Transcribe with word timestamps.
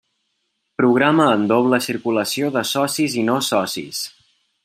Programa 0.81 1.27
amb 1.33 1.51
doble 1.51 1.79
circulació 1.89 2.49
de 2.57 2.65
socis 2.71 3.19
i 3.23 3.27
no 3.31 3.39
socis. 3.51 4.01